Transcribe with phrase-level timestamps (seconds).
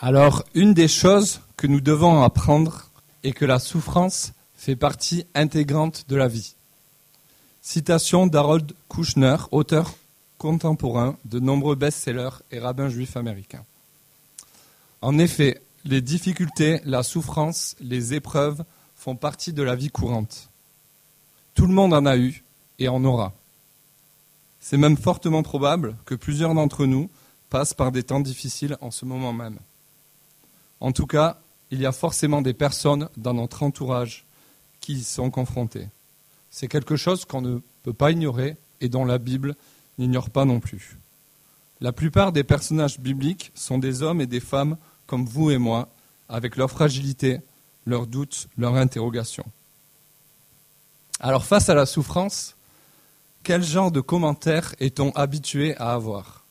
[0.00, 2.88] Alors, une des choses que nous devons apprendre
[3.24, 6.54] est que la souffrance fait partie intégrante de la vie.
[7.62, 9.92] Citation d'Harold Kushner, auteur
[10.38, 13.64] contemporain de nombreux best-sellers et rabbin juif américain.
[15.02, 20.48] En effet, les difficultés, la souffrance, les épreuves font partie de la vie courante.
[21.54, 22.44] Tout le monde en a eu
[22.78, 23.32] et en aura.
[24.60, 27.10] C'est même fortement probable que plusieurs d'entre nous
[27.50, 29.58] passent par des temps difficiles en ce moment même.
[30.80, 31.40] En tout cas,
[31.70, 34.24] il y a forcément des personnes dans notre entourage
[34.80, 35.88] qui y sont confrontées.
[36.50, 39.54] C'est quelque chose qu'on ne peut pas ignorer et dont la Bible
[39.98, 40.98] n'ignore pas non plus.
[41.80, 44.76] La plupart des personnages bibliques sont des hommes et des femmes
[45.06, 45.88] comme vous et moi,
[46.28, 47.40] avec leur fragilité,
[47.86, 49.46] leurs doutes, leurs interrogations.
[51.20, 52.54] Alors face à la souffrance,
[53.42, 56.44] quel genre de commentaires est-on habitué à avoir?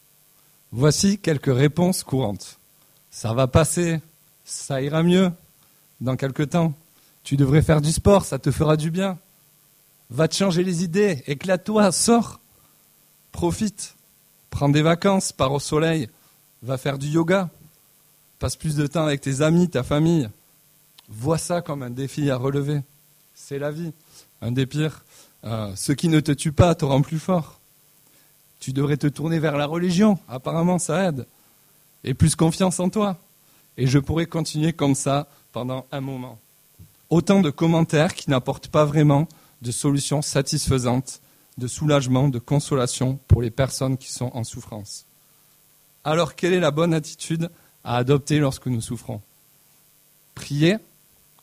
[0.72, 2.58] Voici quelques réponses courantes.
[3.12, 4.02] Ça va passer,
[4.48, 5.32] ça ira mieux
[6.00, 6.74] dans quelque temps.
[7.24, 9.20] Tu devrais faire du sport, ça te fera du bien.
[10.10, 12.40] Va te changer les idées, éclate-toi, sors,
[13.34, 13.96] profite,
[14.50, 16.10] prends des vacances, pars au soleil,
[16.64, 17.50] va faire du yoga,
[18.40, 20.30] passe plus de temps avec tes amis, ta famille.
[21.10, 22.82] Vois ça comme un défi à relever.
[23.36, 23.92] C'est la vie.
[24.42, 25.04] Un des pires.
[25.44, 27.60] Euh, ce qui ne te tue pas te rend plus fort.
[28.60, 30.18] Tu devrais te tourner vers la religion.
[30.30, 31.28] Apparemment, ça aide.
[32.04, 33.18] Et plus confiance en toi.
[33.78, 36.40] Et je pourrais continuer comme ça pendant un moment.
[37.10, 39.28] Autant de commentaires qui n'apportent pas vraiment
[39.62, 41.22] de solutions satisfaisantes,
[41.58, 45.06] de soulagement, de consolation pour les personnes qui sont en souffrance.
[46.04, 47.50] Alors, quelle est la bonne attitude
[47.84, 49.22] à adopter lorsque nous souffrons?
[50.36, 50.78] Prier,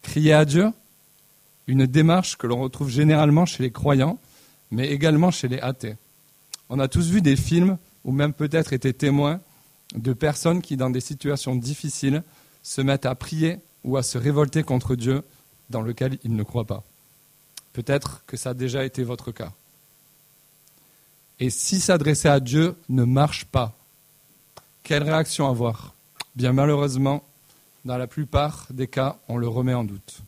[0.03, 0.71] crier à Dieu,
[1.67, 4.19] une démarche que l'on retrouve généralement chez les croyants,
[4.71, 5.97] mais également chez les athées.
[6.69, 9.41] On a tous vu des films, ou même peut-être été témoins,
[9.95, 12.23] de personnes qui, dans des situations difficiles,
[12.63, 15.23] se mettent à prier ou à se révolter contre Dieu
[15.71, 16.83] dans lequel ils ne croient pas.
[17.73, 19.53] Peut-être que ça a déjà été votre cas.
[21.41, 23.77] Et si s'adresser à Dieu ne marche pas,
[24.83, 25.95] quelle réaction avoir?
[26.37, 27.25] Bien malheureusement,
[27.85, 30.21] dans la plupart des cas, on le remet en doute.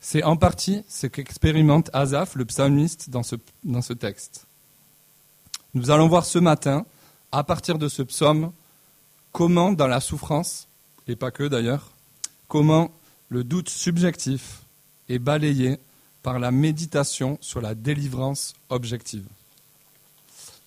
[0.00, 4.46] C'est en partie ce qu'expérimente Asaph, le psalmiste, dans ce, dans ce texte.
[5.72, 6.84] Nous allons voir ce matin,
[7.34, 8.52] à partir de ce psaume,
[9.32, 10.68] comment dans la souffrance,
[11.08, 11.90] et pas que d'ailleurs,
[12.46, 12.92] comment
[13.28, 14.60] le doute subjectif
[15.08, 15.80] est balayé
[16.22, 19.26] par la méditation sur la délivrance objective?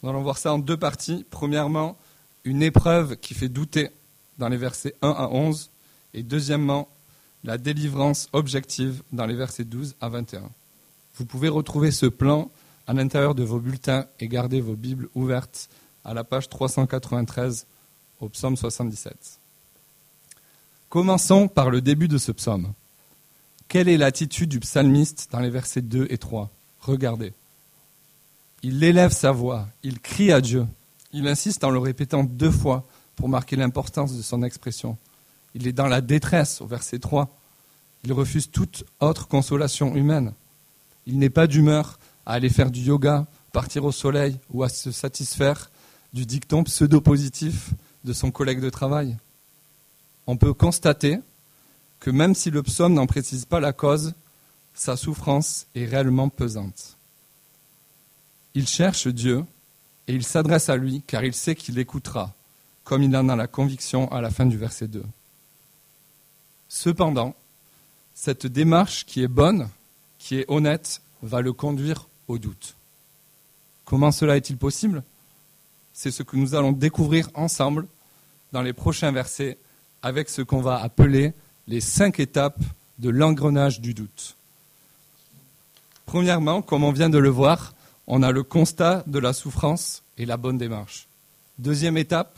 [0.03, 1.25] Nous allons voir ça en deux parties.
[1.29, 1.97] Premièrement,
[2.44, 3.89] une épreuve qui fait douter
[4.38, 5.69] dans les versets 1 à 11,
[6.13, 6.89] et deuxièmement,
[7.45, 10.50] la délivrance objective dans les versets 12 à 21.
[11.16, 12.51] Vous pouvez retrouver ce plan
[12.88, 15.69] à l'intérieur de vos bulletins et garder vos Bibles ouvertes
[16.07, 17.68] à la page 393
[18.22, 19.13] au psaume 77.
[20.90, 22.72] Commençons par le début de ce psaume.
[23.68, 27.34] Quelle est l'attitude du psalmiste dans les versets 2 et 3 Regardez.
[28.63, 30.66] Il élève sa voix, il crie à Dieu,
[31.12, 32.88] il insiste en le répétant deux fois
[33.18, 34.97] pour marquer l'importance de son expression.
[35.56, 37.29] Il est dans la détresse au verset 3.
[38.06, 40.34] Il refuse toute autre consolation humaine.
[41.06, 44.91] Il n'est pas d'humeur à aller faire du yoga, partir au soleil ou à se
[44.91, 45.69] satisfaire
[46.13, 47.72] du dicton pseudo-positif
[48.03, 49.18] de son collègue de travail.
[50.25, 51.19] On peut constater
[52.00, 54.13] que même si le psaume n'en précise pas la cause,
[54.73, 56.97] sa souffrance est réellement pesante.
[58.53, 59.44] Il cherche Dieu
[60.07, 62.34] et il s'adresse à lui car il sait qu'il écoutera,
[62.84, 65.03] comme il en a la conviction à la fin du verset 2.
[66.69, 67.35] Cependant,
[68.13, 69.69] cette démarche qui est bonne,
[70.19, 72.75] qui est honnête, va le conduire au doute.
[73.85, 75.03] Comment cela est-il possible?
[76.00, 77.88] C'est ce que nous allons découvrir ensemble
[78.52, 79.58] dans les prochains versets
[80.03, 81.34] avec ce qu'on va appeler
[81.68, 82.62] les cinq étapes
[83.00, 84.36] de l'engrenage du doute.
[86.06, 87.74] Premièrement, comme on vient de le voir,
[88.06, 91.07] on a le constat de la souffrance et la bonne démarche.
[91.57, 92.38] Deuxième étape,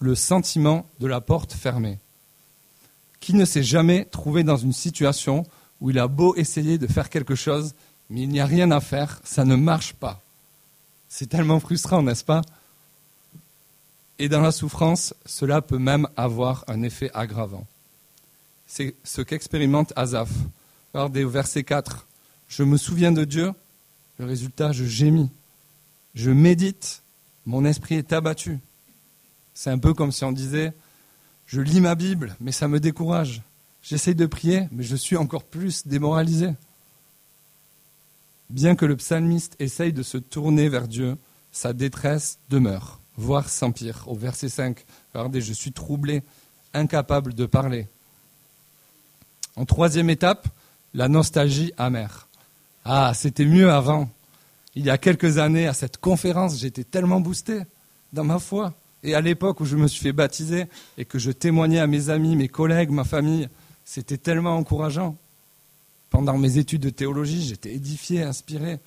[0.00, 2.00] le sentiment de la porte fermée.
[3.20, 5.46] Qui ne s'est jamais trouvé dans une situation
[5.80, 7.72] où il a beau essayer de faire quelque chose,
[8.10, 10.20] mais il n'y a rien à faire, ça ne marche pas.
[11.08, 12.42] C'est tellement frustrant, n'est-ce pas?
[14.20, 17.66] Et dans la souffrance, cela peut même avoir un effet aggravant.
[18.66, 20.28] C'est ce qu'expérimente Asaph.
[20.92, 22.06] Regardez au verset 4.
[22.46, 23.54] Je me souviens de Dieu,
[24.18, 25.30] le résultat, je gémis.
[26.14, 27.02] Je médite,
[27.46, 28.58] mon esprit est abattu.
[29.54, 30.74] C'est un peu comme si on disait,
[31.46, 33.40] je lis ma Bible, mais ça me décourage.
[33.82, 36.50] J'essaye de prier, mais je suis encore plus démoralisé.
[38.50, 41.16] Bien que le psalmiste essaye de se tourner vers Dieu,
[41.52, 44.04] sa détresse demeure, voire s'empire.
[44.06, 44.84] Au verset 5,
[45.14, 46.22] regardez, je suis troublé,
[46.74, 47.86] incapable de parler.
[49.56, 50.48] En troisième étape,
[50.94, 52.28] la nostalgie amère.
[52.84, 54.08] Ah, c'était mieux avant.
[54.74, 57.60] Il y a quelques années, à cette conférence, j'étais tellement boosté
[58.12, 58.72] dans ma foi.
[59.02, 60.66] Et à l'époque où je me suis fait baptiser
[60.96, 63.48] et que je témoignais à mes amis, mes collègues, ma famille,
[63.84, 65.16] c'était tellement encourageant.
[66.10, 68.78] Pendant mes études de théologie, j'étais édifié, inspiré.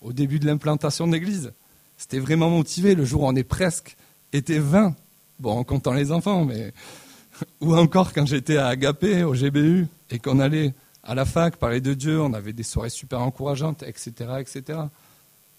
[0.00, 1.52] Au début de l'implantation de l'église,
[1.98, 2.94] c'était vraiment motivé.
[2.94, 3.96] Le jour où on est presque
[4.32, 4.94] était 20.
[5.40, 6.72] Bon, en comptant les enfants, mais.
[7.60, 10.74] Ou encore quand j'étais à Agapé, au GBU, et qu'on allait
[11.04, 14.80] à la fac parler de Dieu, on avait des soirées super encourageantes, etc., etc.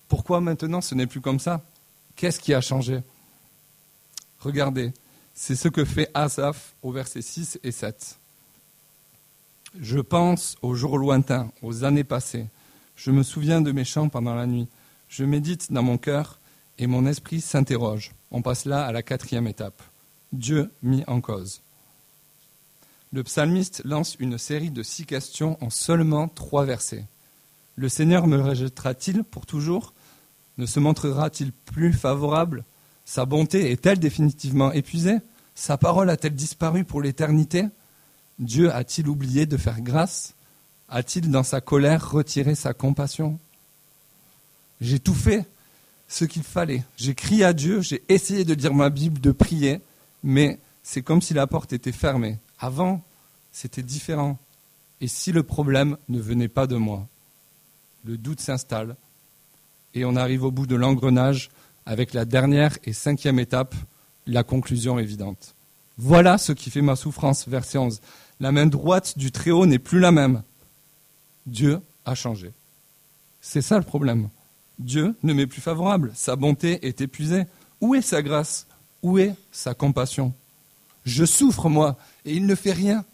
[0.08, 1.62] Pourquoi maintenant ce n'est plus comme ça?
[2.16, 3.02] Qu'est-ce qui a changé?
[4.40, 4.92] Regardez,
[5.34, 8.18] c'est ce que fait Asaph au verset 6 et 7.
[9.80, 12.48] Je pense aux jours lointains, aux années passées.
[12.96, 14.68] Je me souviens de mes chants pendant la nuit.
[15.10, 16.40] Je médite dans mon cœur
[16.78, 18.12] et mon esprit s'interroge.
[18.32, 19.82] On passe là à la quatrième étape.
[20.32, 21.62] Dieu mis en cause.
[23.12, 27.06] Le psalmiste lance une série de six questions en seulement trois versets.
[27.76, 29.94] Le Seigneur me rejettera-t-il pour toujours?
[30.60, 32.64] Ne se montrera-t-il plus favorable?
[33.06, 35.18] Sa bonté est-elle définitivement épuisée?
[35.56, 37.66] Sa parole a-t-elle disparu pour l'éternité?
[38.38, 40.36] Dieu a-t-il oublié de faire grâce?
[40.88, 43.40] A-t-il dans sa colère retiré sa compassion?
[44.82, 45.46] J'ai tout fait
[46.08, 46.84] ce qu'il fallait.
[46.98, 49.82] J'ai crié à Dieu, j'ai essayé de lire ma Bible, de prier,
[50.24, 52.38] mais c'est comme si la porte était fermée.
[52.60, 53.04] Avant,
[53.52, 54.38] c'était différent.
[55.02, 57.08] Et si le problème ne venait pas de moi
[58.04, 58.96] Le doute s'installe
[59.94, 61.50] et on arrive au bout de l'engrenage
[61.86, 63.76] avec la dernière et cinquième étape,
[64.28, 65.56] la conclusion évidente.
[65.98, 68.00] Voilà ce qui fait ma souffrance, verset 11.
[68.40, 70.44] La main droite du Très-Haut n'est plus la même.
[71.46, 72.52] Dieu a changé.
[73.42, 74.30] C'est ça le problème.
[74.80, 76.12] Dieu ne m'est plus favorable.
[76.16, 77.44] Sa bonté est épuisée.
[77.82, 78.66] Où est sa grâce?
[79.04, 80.34] Où est sa compassion?
[81.06, 83.06] Je souffre, moi, et il ne fait rien.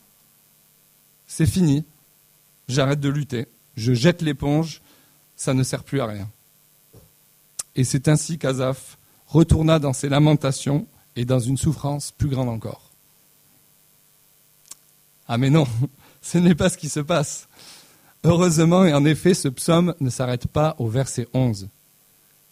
[1.27, 1.83] C'est fini.
[2.67, 3.47] J'arrête de lutter.
[3.75, 4.81] Je jette l'éponge.
[5.35, 6.29] Ça ne sert plus à rien.
[7.75, 8.97] Et c'est ainsi qu'Azaph
[9.27, 12.91] retourna dans ses lamentations et dans une souffrance plus grande encore.
[15.27, 15.67] Ah mais non,
[16.21, 17.47] ce n'est pas ce qui se passe.
[18.27, 21.69] Heureusement et en effet, ce psaume ne s'arrête pas au verset 11.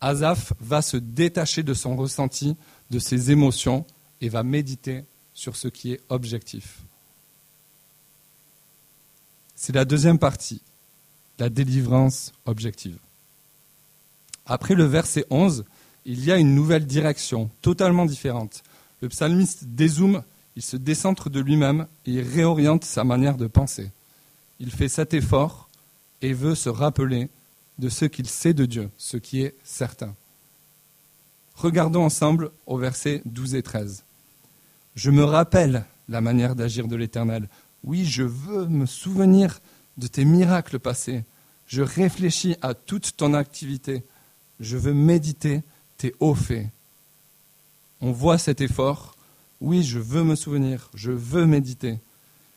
[0.01, 2.55] Azaph va se détacher de son ressenti,
[2.91, 3.83] de ses émotions,
[4.21, 5.03] et va méditer
[5.33, 6.81] sur ce qui est objectif.
[9.55, 10.61] C'est la deuxième partie,
[11.39, 12.99] la délivrance objective.
[14.45, 15.65] Après le verset 11,
[16.05, 18.61] il y a une nouvelle direction, totalement différente.
[19.01, 20.21] Le psalmiste dézoome,
[20.55, 23.89] il se décentre de lui-même et il réoriente sa manière de penser.
[24.59, 25.69] Il fait cet effort
[26.21, 27.29] et veut se rappeler
[27.79, 30.15] de ce qu'il sait de Dieu, ce qui est certain.
[31.55, 34.03] Regardons ensemble au verset 12 et 13.
[34.95, 37.47] Je me rappelle la manière d'agir de l'Éternel.
[37.83, 39.59] Oui, je veux me souvenir
[39.97, 41.23] de tes miracles passés.
[41.67, 44.03] Je réfléchis à toute ton activité.
[44.59, 45.61] Je veux méditer
[45.97, 46.67] tes hauts faits.
[48.01, 49.15] On voit cet effort.
[49.61, 50.89] Oui, je veux me souvenir.
[50.94, 51.99] Je veux méditer.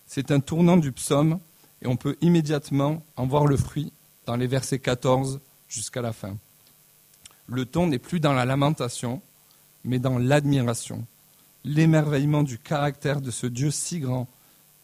[0.06, 1.38] C'est un tournant du psaume
[1.82, 3.92] et on peut immédiatement en voir le fruit
[4.26, 6.36] dans les versets 14 jusqu'à la fin.
[7.46, 9.22] Le ton n'est plus dans la lamentation,
[9.84, 11.06] mais dans l'admiration
[11.66, 14.28] l'émerveillement du caractère de ce Dieu si grand,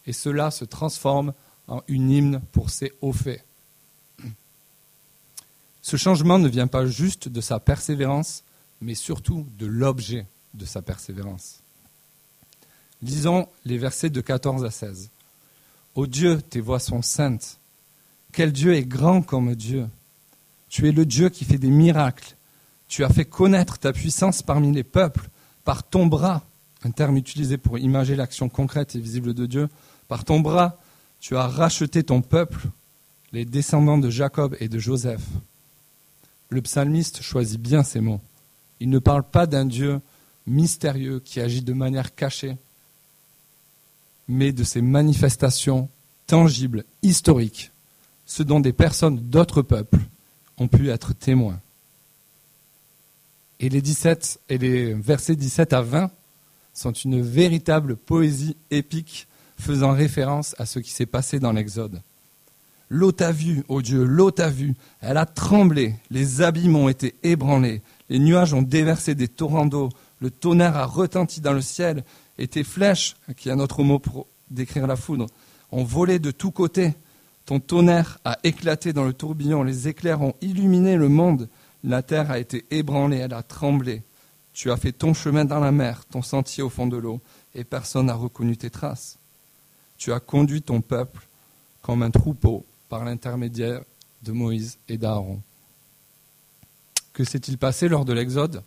[0.05, 1.33] et cela se transforme
[1.69, 3.45] en une hymne pour ses hauts faits.
[5.81, 8.43] Ce changement ne vient pas juste de sa persévérance,
[8.81, 11.61] mais surtout de l'objet de sa persévérance.
[13.01, 15.11] Lisons les versets de 14 à 16.
[15.95, 17.59] Ô Dieu, tes voix sont saintes.
[18.33, 19.87] Quel Dieu est grand comme Dieu?
[20.71, 22.35] Tu es le Dieu qui fait des miracles.
[22.89, 25.29] Tu as fait connaître ta puissance parmi les peuples.
[25.65, 26.43] Par ton bras,
[26.83, 29.69] un terme utilisé pour imager l'action concrète et visible de Dieu.
[30.09, 30.79] Par ton bras,
[31.21, 32.69] tu as racheté ton peuple,
[33.33, 35.23] les descendants de Jacob et de Joseph.
[36.49, 38.21] Le psalmiste choisit bien ces mots.
[38.81, 40.01] Il ne parle pas d'un Dieu
[40.47, 42.57] mystérieux qui agit de manière cachée,
[44.33, 45.89] mais de ces manifestations
[46.27, 47.71] tangibles, historiques,
[48.27, 50.01] ce dont des personnes d'autres peuples
[50.59, 51.61] ont pu être témoins.
[53.61, 56.11] Et les, 17, et les versets 17 à 20
[56.75, 62.01] sont une véritable poésie épique faisant référence à ce qui s'est passé dans l'Exode.
[62.89, 67.15] L'eau t'a vu, ô Dieu, l'eau t'a vu, elle a tremblé, les abîmes ont été
[67.23, 72.05] ébranlés, les nuages ont déversé des torrents d'eau, le tonnerre a retenti dans le ciel,
[72.49, 75.27] tes flèches, qui est un autre mot pour décrire la foudre,
[75.71, 76.95] ont volé de tous côtés.
[77.47, 81.49] Ton tonnerre a éclaté dans le tourbillon, les éclairs ont illuminé le monde,
[81.83, 84.03] la terre a été ébranlée, elle a tremblé.
[84.53, 87.21] Tu as fait ton chemin dans la mer, ton sentier au fond de l'eau.
[87.55, 89.19] et personne n'a reconnu tes traces.
[89.99, 91.27] Tu as conduit ton peuple
[91.83, 93.83] comme un troupeau par l'intermédiaire
[94.23, 95.41] de Moïse et d'Aaron.
[97.13, 98.63] Que s'est-il passé lors de l'Exode?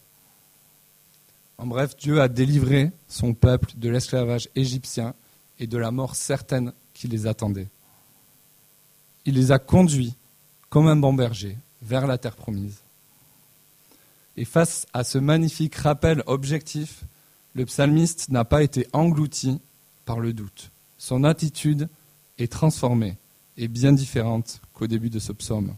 [1.57, 5.13] En bref, Dieu a délivré son peuple de l'esclavage égyptien
[5.59, 7.67] et de la mort certaine qui les attendait.
[9.25, 10.15] Il les a conduits
[10.69, 12.79] comme un bon berger vers la terre promise.
[14.37, 17.03] Et face à ce magnifique rappel objectif,
[17.53, 19.61] le psalmiste n'a pas été englouti
[20.03, 20.71] par le doute.
[20.97, 21.87] Son attitude
[22.37, 23.17] est transformée
[23.57, 25.75] et bien différente qu'au début de ce psaume.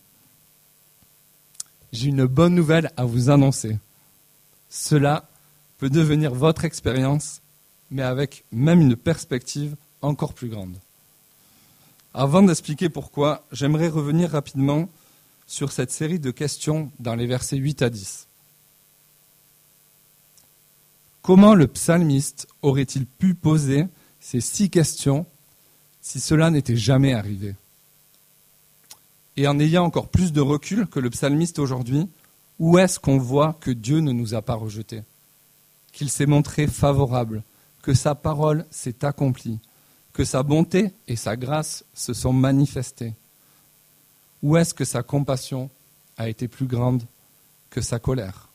[1.92, 3.78] J'ai une bonne nouvelle à vous annoncer.
[4.70, 5.30] Cela
[5.78, 7.42] peut devenir votre expérience,
[7.92, 10.76] mais avec même une perspective encore plus grande.
[12.14, 14.90] Avant d'expliquer pourquoi, j'aimerais revenir rapidement
[15.46, 18.28] sur cette série de questions dans les versets 8 à 10.
[21.22, 23.86] Comment le psalmiste aurait-il pu poser
[24.20, 25.26] ces six questions
[26.02, 27.56] si cela n'était jamais arrivé?
[29.36, 32.10] Et en ayant encore plus de recul que le psalmiste aujourd'hui,
[32.60, 35.04] où est-ce qu'on voit que Dieu ne nous a pas rejetés?
[35.98, 37.42] Qu'il s'est montré favorable,
[37.82, 39.58] que sa parole s'est accomplie,
[40.14, 43.16] que sa bonté et sa grâce se sont manifestées
[44.44, 45.72] Où est-ce que sa compassion
[46.16, 47.02] a été plus grande
[47.72, 48.50] que sa colère?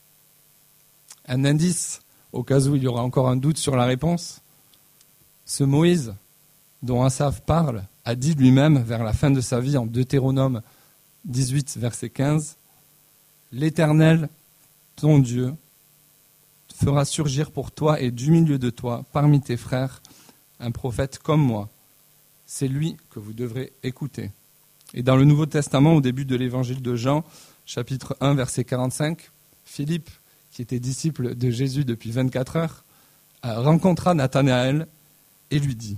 [1.27, 1.99] Un indice
[2.31, 4.39] au cas où il y aura encore un doute sur la réponse.
[5.45, 6.13] Ce Moïse,
[6.81, 10.61] dont Asaph parle, a dit lui-même vers la fin de sa vie en Deutéronome
[11.25, 12.55] 18, verset 15,
[13.51, 14.29] L'Éternel,
[14.95, 15.53] ton Dieu,
[16.83, 20.01] fera surgir pour toi et du milieu de toi, parmi tes frères,
[20.59, 21.69] un prophète comme moi.
[22.45, 24.31] C'est lui que vous devrez écouter.
[24.93, 27.23] Et dans le Nouveau Testament, au début de l'évangile de Jean,
[27.65, 29.17] chapitre 1, verset 45,
[29.63, 30.09] Philippe
[30.51, 32.83] qui était disciple de Jésus depuis 24 heures,
[33.43, 34.87] rencontra Nathanaël
[35.51, 35.97] et lui dit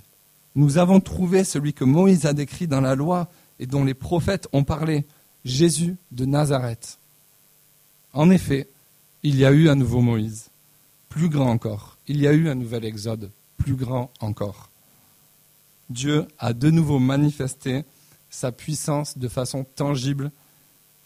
[0.54, 3.27] Nous avons trouvé celui que Moïse a décrit dans la loi
[3.60, 5.06] et dont les prophètes ont parlé,
[5.44, 7.00] Jésus de Nazareth.
[8.13, 8.70] En effet,
[9.24, 10.50] il y a eu un nouveau Moïse,
[11.16, 11.96] plus grand encore.
[12.10, 14.70] Il y a eu un nouvel Exode, plus grand encore.
[15.90, 17.86] Dieu a de nouveau manifesté
[18.30, 20.30] sa puissance de façon tangible,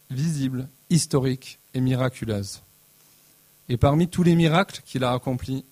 [0.10, 2.64] visible, historique et miraculeuse.
[3.70, 5.64] Et parmi tous les miracles qu'il a accomplis,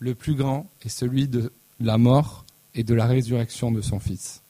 [0.00, 4.42] le plus grand est celui de la mort et de la résurrection de son Fils.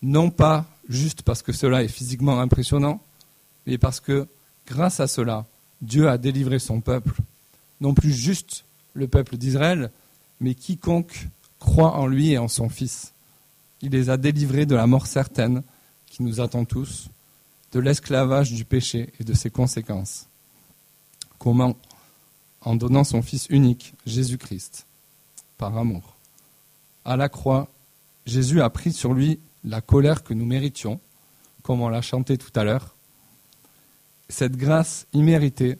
[0.00, 3.02] Non pas juste parce que cela est physiquement impressionnant,
[3.66, 4.26] mais parce que
[4.66, 5.44] grâce à cela,
[5.82, 7.12] Dieu a délivré son peuple,
[7.84, 8.64] non plus juste
[8.94, 9.90] le peuple d'Israël,
[10.40, 13.12] mais quiconque croit en lui et en son Fils.
[13.82, 15.62] Il les a délivrés de la mort certaine
[16.06, 17.10] qui nous attend tous,
[17.72, 20.28] de l'esclavage du péché et de ses conséquences.
[21.38, 21.76] Comment?
[22.62, 24.86] En donnant son Fils unique, Jésus-Christ,
[25.58, 26.16] par amour.
[27.04, 27.68] À la croix,
[28.24, 31.00] Jésus a pris sur lui la colère que nous méritions,
[31.62, 32.94] comme on l'a chanté tout à l'heure.
[34.30, 35.76] Cette grâce imméritée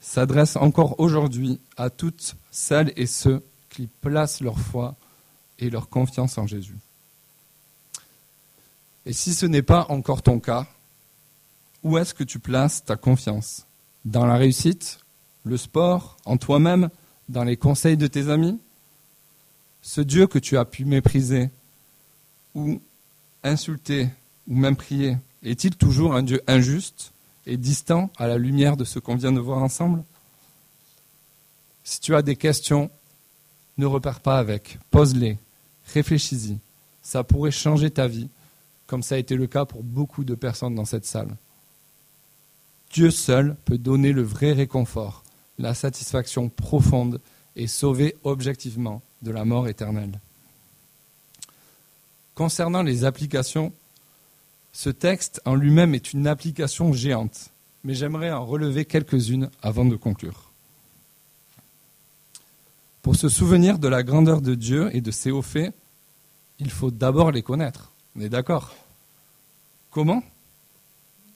[0.00, 4.96] s'adresse encore aujourd'hui à toutes celles et ceux qui placent leur foi
[5.58, 6.76] et leur confiance en Jésus.
[9.06, 10.66] Et si ce n'est pas encore ton cas,
[11.82, 13.66] où est-ce que tu places ta confiance?
[14.04, 15.00] Dans la réussite,
[15.44, 16.90] le sport, en toi-même,
[17.28, 18.58] dans les conseils de tes amis?
[19.82, 21.50] Ce Dieu que tu as pu mépriser
[22.54, 22.80] ou
[23.42, 24.08] insulter
[24.46, 27.12] ou même prier, est-il toujours un Dieu injuste
[27.46, 30.04] et distant à la lumière de ce qu'on vient de voir ensemble
[31.84, 32.90] Si tu as des questions,
[33.78, 35.38] ne repars pas avec, pose-les,
[35.92, 36.58] réfléchis-y.
[37.02, 38.28] Ça pourrait changer ta vie,
[38.86, 41.36] comme ça a été le cas pour beaucoup de personnes dans cette salle.
[42.92, 45.22] Dieu seul peut donner le vrai réconfort,
[45.58, 47.20] la satisfaction profonde
[47.56, 50.18] et sauver objectivement de la mort éternelle.
[52.34, 53.72] Concernant les applications,
[54.72, 57.50] ce texte en lui-même est une application géante,
[57.84, 60.50] mais j'aimerais en relever quelques-unes avant de conclure.
[63.02, 65.74] Pour se souvenir de la grandeur de Dieu et de ses hauts faits,
[66.58, 67.92] il faut d'abord les connaître.
[68.14, 68.74] On est d'accord?
[69.90, 70.22] Comment?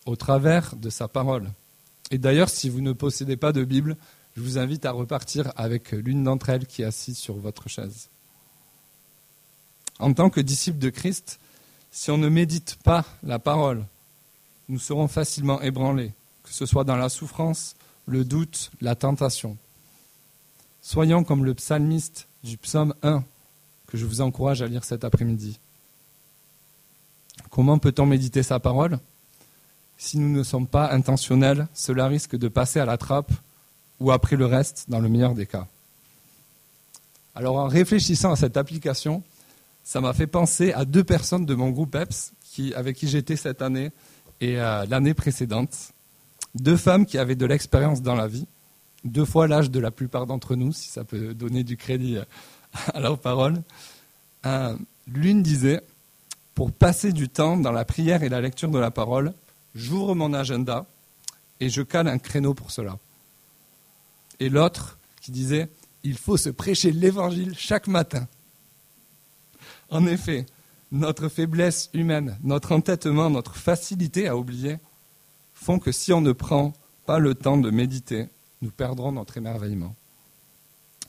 [0.04, 1.50] Au travers de sa parole.
[2.10, 3.96] Et d'ailleurs, si vous ne possédez pas de Bible,
[4.36, 8.08] je vous invite à repartir avec l'une d'entre elles qui est assise sur votre chaise.
[9.98, 11.38] En tant que disciples de Christ,
[11.94, 13.84] si on ne médite pas la parole,
[14.68, 19.56] nous serons facilement ébranlés, que ce soit dans la souffrance, le doute, la tentation.
[20.82, 23.22] Soyons comme le psalmiste du psaume 1
[23.86, 25.60] que je vous encourage à lire cet après-midi.
[27.48, 28.98] Comment peut-on méditer sa parole?
[29.96, 33.30] Si nous ne sommes pas intentionnels, cela risque de passer à la trappe
[34.00, 35.68] ou après le reste, dans le meilleur des cas.
[37.36, 39.22] Alors en réfléchissant à cette application,
[39.84, 42.32] ça m'a fait penser à deux personnes de mon groupe EPS
[42.74, 43.90] avec qui j'étais cette année
[44.40, 45.92] et euh, l'année précédente.
[46.54, 48.46] Deux femmes qui avaient de l'expérience dans la vie,
[49.04, 52.24] deux fois l'âge de la plupart d'entre nous, si ça peut donner du crédit euh,
[52.94, 53.62] à leurs paroles.
[54.46, 54.76] Euh,
[55.06, 55.82] l'une disait,
[56.54, 59.32] pour passer du temps dans la prière et la lecture de la parole,
[59.74, 60.86] j'ouvre mon agenda
[61.60, 62.98] et je cale un créneau pour cela.
[64.38, 65.68] Et l'autre qui disait,
[66.02, 68.28] il faut se prêcher l'évangile chaque matin.
[69.90, 70.46] En effet,
[70.92, 74.78] notre faiblesse humaine, notre entêtement, notre facilité à oublier
[75.54, 76.72] font que si on ne prend
[77.06, 78.28] pas le temps de méditer,
[78.62, 79.94] nous perdrons notre émerveillement.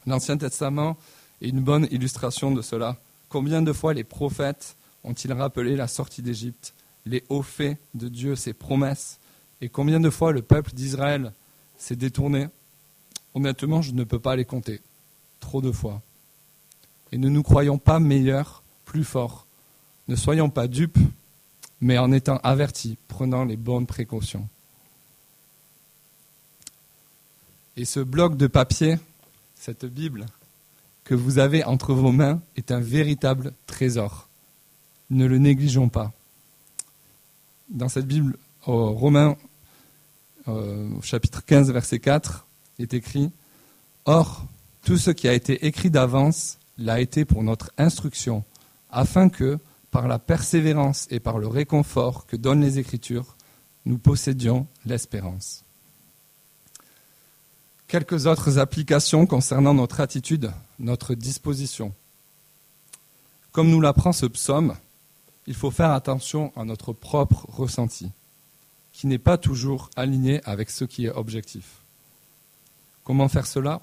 [0.05, 0.97] L'Ancien Testament
[1.41, 2.97] est une bonne illustration de cela.
[3.29, 6.73] Combien de fois les prophètes ont-ils rappelé la sortie d'Égypte,
[7.05, 9.19] les hauts faits de Dieu, ses promesses,
[9.61, 11.31] et combien de fois le peuple d'Israël
[11.77, 12.47] s'est détourné?
[13.33, 14.81] Honnêtement, je ne peux pas les compter.
[15.39, 16.01] Trop de fois.
[17.11, 19.45] Et ne nous croyons pas meilleurs, plus forts.
[20.07, 20.99] Ne soyons pas dupes,
[21.81, 24.47] mais en étant avertis, prenant les bonnes précautions.
[27.77, 28.97] Et ce bloc de papier,
[29.55, 30.25] cette Bible
[31.05, 34.27] que vous avez entre vos mains, est un véritable trésor.
[35.11, 36.11] Ne le négligeons pas.
[37.69, 39.37] Dans cette Bible, au Romains,
[40.47, 42.47] euh, au chapitre 15, verset 4,
[42.79, 43.31] est écrit
[44.05, 44.45] Or,
[44.83, 48.43] tout ce qui a été écrit d'avance l'a été pour notre instruction,
[48.95, 49.59] afin que,
[49.91, 53.35] par la persévérance et par le réconfort que donnent les Écritures,
[53.85, 55.63] nous possédions l'espérance.
[57.87, 61.93] Quelques autres applications concernant notre attitude, notre disposition.
[63.51, 64.75] Comme nous l'apprend ce psaume,
[65.45, 68.09] il faut faire attention à notre propre ressenti,
[68.93, 71.81] qui n'est pas toujours aligné avec ce qui est objectif.
[73.03, 73.81] Comment faire cela?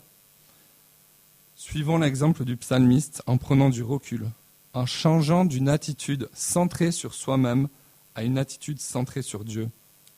[1.55, 4.27] Suivons l'exemple du psalmiste en prenant du recul,
[4.75, 7.69] en changeant d'une attitude centrée sur soi-même
[8.15, 9.69] à une attitude centrée sur Dieu,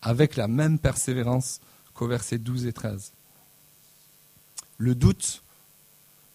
[0.02, 1.60] avec la même persévérance
[1.94, 3.12] qu'au verset 12 et 13.
[4.78, 5.42] Le doute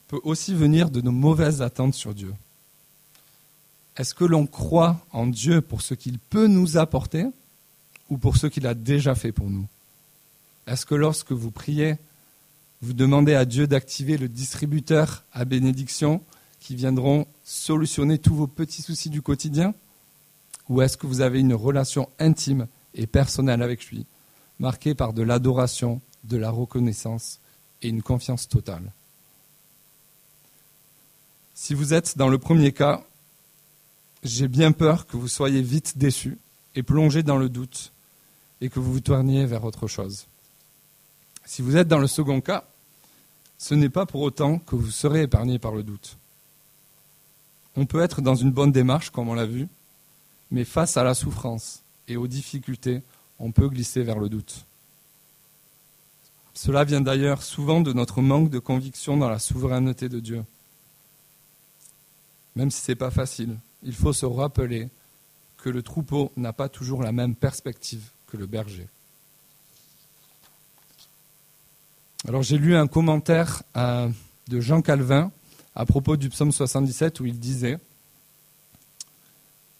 [0.08, 2.34] peut aussi venir de nos mauvaises attentes sur Dieu.
[3.98, 7.26] Est-ce que l'on croit en Dieu pour ce qu'il peut nous apporter
[8.10, 9.67] ou pour ce qu'il a déjà fait pour nous?
[10.67, 11.98] Est-ce que lorsque vous priez,
[12.82, 16.24] vous demandez à Dieu d'activer le distributeur à bénédiction
[16.60, 19.74] qui viendront solutionner tous vos petits soucis du quotidien
[20.67, 24.06] Ou est-ce que vous avez une relation intime et personnelle avec lui,
[24.60, 27.39] marquée par de l'adoration, de la reconnaissance
[27.82, 28.91] et une confiance totale?
[31.56, 33.04] Si vous êtes dans le premier cas,
[34.24, 36.38] j'ai bien peur que vous soyez vite déçus
[36.76, 37.91] et plongés dans le doute
[38.62, 40.28] et que vous vous tourniez vers autre chose.
[41.45, 42.63] Si vous êtes dans le second cas,
[43.58, 46.19] ce n'est pas pour autant que vous serez épargné par le doute.
[47.76, 49.68] On peut être dans une bonne démarche, comme on l'a vu,
[50.52, 53.02] mais face à la souffrance et aux difficultés,
[53.40, 54.66] on peut glisser vers le doute.
[56.54, 60.44] Cela vient d'ailleurs souvent de notre manque de conviction dans la souveraineté de Dieu.
[62.56, 64.90] Même si ce n'est pas facile, il faut se rappeler
[65.58, 68.88] que le troupeau n'a pas toujours la même perspective que le berger.
[72.28, 74.10] Alors j'ai lu un commentaire euh,
[74.48, 75.32] de Jean Calvin
[75.76, 77.78] à propos du psaume 77 où il disait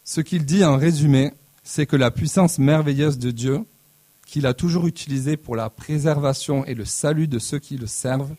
[0.04, 3.66] Ce qu'il dit en résumé, c'est que la puissance merveilleuse de Dieu,
[4.26, 8.36] qu'il a toujours utilisée pour la préservation et le salut de ceux qui le servent,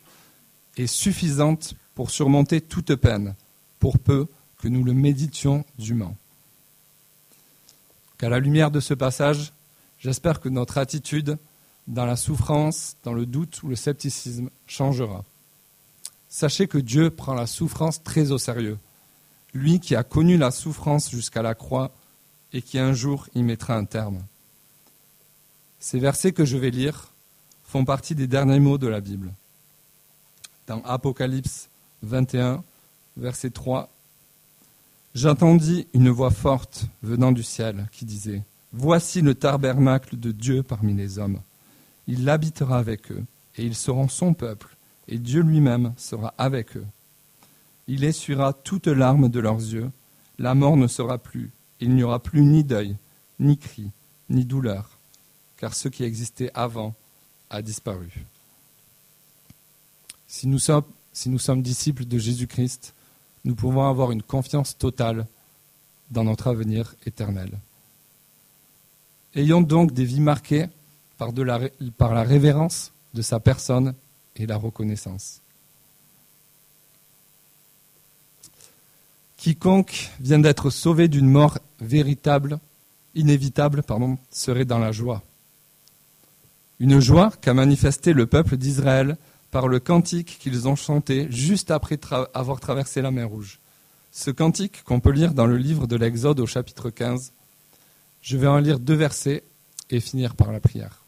[0.77, 3.35] est suffisante pour surmonter toute peine,
[3.79, 6.15] pour peu que nous le méditions dûment.
[8.17, 9.53] Qu'à la lumière de ce passage,
[9.99, 11.37] j'espère que notre attitude
[11.87, 15.23] dans la souffrance, dans le doute ou le scepticisme changera.
[16.33, 18.79] Sachez que Dieu prend la souffrance très au sérieux.
[19.53, 21.91] Lui qui a connu la souffrance jusqu'à la croix
[22.53, 24.23] et qui un jour y mettra un terme.
[25.79, 27.11] Ces versets que je vais lire
[27.63, 29.33] font partie des derniers mots de la Bible.
[30.67, 31.69] Dans Apocalypse
[32.03, 32.63] 21,
[33.17, 33.89] verset 3,
[35.13, 38.41] J'entendis une voix forte venant du ciel qui disait,
[38.71, 41.41] Voici le tabernacle de Dieu parmi les hommes
[42.07, 43.23] il habitera avec eux,
[43.57, 44.75] et ils seront son peuple,
[45.07, 46.85] et Dieu lui-même sera avec eux.
[47.87, 49.91] Il essuiera toutes larmes de leurs yeux,
[50.37, 52.95] la mort ne sera plus, il n'y aura plus ni deuil,
[53.39, 53.91] ni cri,
[54.29, 54.97] ni douleur,
[55.57, 56.93] car ce qui existait avant
[57.49, 58.25] a disparu.
[60.27, 62.93] Si nous sommes, disciples de Jésus-Christ,
[63.43, 65.27] nous pouvons avoir une confiance totale
[66.09, 67.51] dans notre avenir éternel.
[69.35, 70.67] Ayons donc des vies marquées
[71.17, 73.93] par la révérence de sa personne
[74.41, 75.41] et la reconnaissance.
[79.37, 82.59] Quiconque vient d'être sauvé d'une mort véritable,
[83.15, 85.23] inévitable, pardon, serait dans la joie.
[86.79, 89.17] Une joie qu'a manifesté le peuple d'Israël
[89.51, 91.99] par le cantique qu'ils ont chanté juste après
[92.33, 93.59] avoir traversé la mer Rouge.
[94.11, 97.33] Ce cantique qu'on peut lire dans le livre de l'Exode au chapitre 15.
[98.21, 99.43] Je vais en lire deux versets
[99.89, 101.00] et finir par la prière.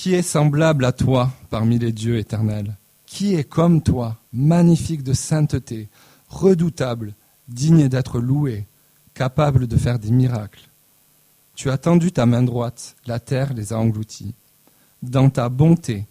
[0.00, 2.74] Qui est semblable à toi parmi les dieux éternels?
[3.04, 5.90] Qui est comme toi, magnifique de sainteté,
[6.30, 7.12] redoutable,
[7.48, 8.66] digne d'être loué,
[9.12, 10.70] capable de faire des miracles?
[11.54, 14.32] Tu as tendu ta main droite, la terre les a engloutis.
[15.02, 16.06] Dans ta bonté,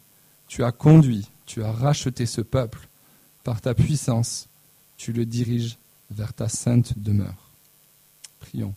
[0.48, 2.88] tu as conduit, tu as racheté ce peuple.
[3.44, 4.50] Par ta puissance,
[4.98, 5.80] tu le diriges
[6.12, 7.50] vers ta sainte demeure.
[8.40, 8.76] Prions.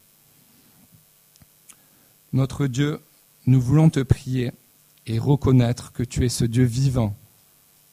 [2.33, 2.99] Notre Dieu,
[3.45, 4.53] nous voulons te prier
[5.07, 7.15] et reconnaître que tu es ce Dieu vivant,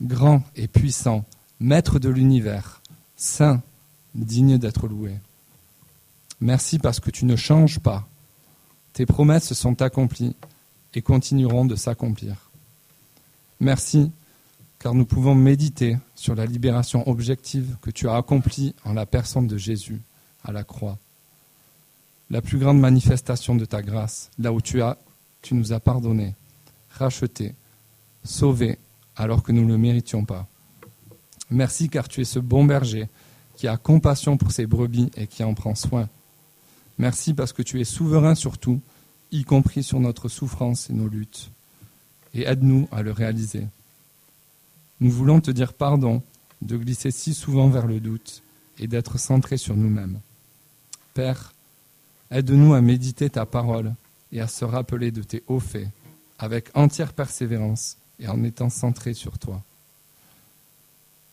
[0.02, 1.26] grand et puissant,
[1.60, 2.82] maître de l'univers,
[3.16, 3.62] saint,
[4.16, 5.16] digne d'être loué.
[6.42, 8.08] Merci parce que tu ne changes pas,
[8.94, 10.36] tes promesses sont accomplies
[10.94, 12.50] et continueront de s'accomplir.
[13.60, 14.12] Merci,
[14.80, 19.48] car nous pouvons méditer sur la libération objective que tu as accomplie en la personne
[19.48, 20.02] de Jésus
[20.44, 20.98] à la croix.
[22.30, 24.82] La plus grande manifestation de ta grâce, là où tu
[25.42, 26.36] tu nous as pardonné,
[26.92, 27.54] racheté,
[28.24, 28.78] sauvé,
[29.16, 30.48] alors que nous ne le méritions pas.
[31.50, 33.08] Merci car tu es ce bon berger
[33.56, 36.08] qui a compassion pour ses brebis et qui en prend soin.
[36.98, 38.82] Merci parce que tu es souverain sur tout,
[39.32, 41.50] y compris sur notre souffrance et nos luttes.
[42.34, 43.68] Et aide-nous à le réaliser.
[45.00, 46.22] Nous voulons te dire pardon
[46.62, 48.44] de glisser si souvent vers le doute
[48.80, 50.20] et d'être centrés sur nous-mêmes.
[51.14, 51.54] Père,
[52.32, 53.94] aide-nous à méditer ta parole
[54.32, 55.90] et à se rappeler de tes hauts faits
[56.40, 59.62] avec entière persévérance et en étant centrés sur toi.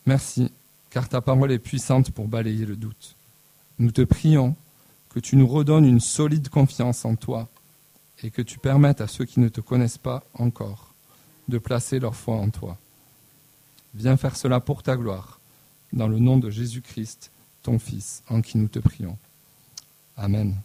[0.04, 0.50] Merci,
[0.90, 3.16] car ta parole est puissante pour balayer le doute.
[3.78, 4.54] Nous te prions
[5.10, 7.48] que tu nous redonnes une solide confiance en toi
[8.22, 10.94] et que tu permettes à ceux qui ne te connaissent pas encore
[11.48, 12.76] de placer leur foi en toi.
[13.94, 15.40] Viens faire cela pour ta gloire,
[15.92, 17.30] dans le nom de Jésus-Christ,
[17.62, 19.16] ton Fils, en qui nous te prions.
[20.16, 20.56] Amen.